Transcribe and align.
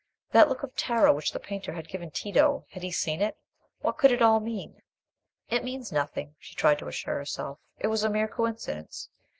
That 0.31 0.49
look 0.49 0.63
of 0.63 0.75
terror 0.75 1.13
which 1.13 1.31
the 1.31 1.39
painter 1.39 1.73
had 1.73 1.87
given 1.87 2.09
Tito, 2.09 2.65
had 2.71 2.81
he 2.81 2.89
seen 2.91 3.21
it? 3.21 3.37
What 3.81 3.99
could 3.99 4.11
it 4.11 4.19
all 4.23 4.39
mean? 4.39 4.81
"It 5.49 5.63
means 5.63 5.91
nothing," 5.91 6.33
she 6.39 6.55
tried 6.55 6.79
to 6.79 6.87
assure 6.87 7.17
herself. 7.17 7.59
"It 7.77 7.85
was 7.85 8.03
a 8.03 8.09
mere 8.09 8.27
coincidence. 8.27 9.09